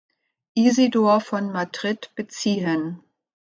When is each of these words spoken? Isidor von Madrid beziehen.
Isidor 0.55 1.21
von 1.21 1.51
Madrid 1.51 2.09
beziehen. 2.15 3.03